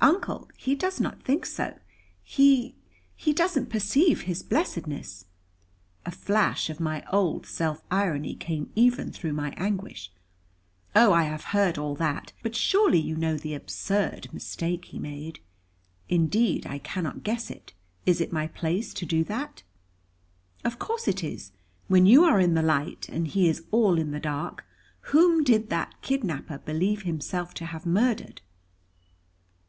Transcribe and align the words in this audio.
"But, 0.00 0.12
Uncle, 0.12 0.48
he 0.56 0.76
does 0.76 1.00
not 1.00 1.24
think 1.24 1.44
so, 1.44 1.76
he 2.22 2.76
he 3.16 3.32
doesn't 3.32 3.68
perceive 3.68 4.20
his 4.22 4.44
blessedness." 4.44 5.24
A 6.06 6.12
flash 6.12 6.70
of 6.70 6.78
my 6.78 7.02
old 7.10 7.44
self 7.46 7.82
irony 7.90 8.36
came 8.36 8.70
even 8.76 9.10
through 9.10 9.32
my 9.32 9.50
anguish. 9.56 10.12
"Oh, 10.94 11.12
I 11.12 11.24
have 11.24 11.44
heard 11.46 11.76
all 11.78 11.96
that. 11.96 12.32
But 12.44 12.54
surely 12.54 13.00
you 13.00 13.16
know 13.16 13.36
the 13.36 13.54
absurd 13.54 14.32
mistake 14.32 14.84
he 14.84 15.00
made." 15.00 15.40
"Indeed, 16.08 16.64
I 16.64 16.78
cannot 16.78 17.24
guess 17.24 17.50
it. 17.50 17.72
Is 18.06 18.20
it 18.20 18.32
my 18.32 18.46
place 18.46 18.94
to 18.94 19.04
do 19.04 19.24
that?" 19.24 19.64
"Of 20.64 20.78
course 20.78 21.08
it 21.08 21.24
is; 21.24 21.50
when 21.88 22.06
you 22.06 22.22
are 22.22 22.38
in 22.38 22.54
the 22.54 22.62
light, 22.62 23.08
and 23.08 23.26
he 23.26 23.48
is 23.48 23.64
all 23.72 23.98
in 23.98 24.12
the 24.12 24.20
dark. 24.20 24.64
Whom 25.12 25.42
did 25.42 25.70
that 25.70 26.00
kidnapper 26.02 26.58
believe 26.58 27.02
himself 27.02 27.52
to 27.54 27.66
have 27.66 27.84
murdered?" 27.84 28.40